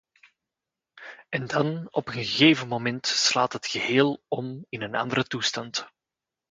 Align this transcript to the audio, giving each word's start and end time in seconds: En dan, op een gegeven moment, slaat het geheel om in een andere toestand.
En 1.29 1.45
dan, 1.47 1.87
op 1.91 2.07
een 2.07 2.13
gegeven 2.13 2.67
moment, 2.67 3.07
slaat 3.07 3.53
het 3.53 3.67
geheel 3.67 4.23
om 4.27 4.65
in 4.69 4.81
een 4.81 4.95
andere 4.95 5.23
toestand. 5.23 5.87